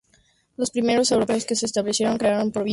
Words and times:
Los 0.57 0.71
primeros 0.71 1.11
europeos 1.11 1.45
que 1.45 1.55
se 1.55 1.67
establecieron 1.67 2.17
crearon 2.17 2.51
provincias. 2.51 2.69